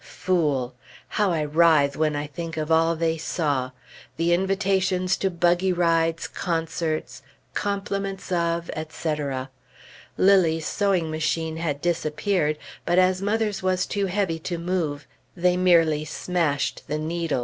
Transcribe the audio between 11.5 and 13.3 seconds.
had disappeared; but as